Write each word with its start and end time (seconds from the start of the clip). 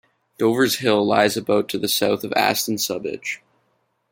Dover's 0.39 0.77
Hill 0.79 1.05
lies 1.05 1.37
about 1.37 1.69
to 1.69 1.77
the 1.77 1.87
south 1.87 2.23
of 2.23 2.33
Aston 2.33 2.77
Subedge. 2.77 3.37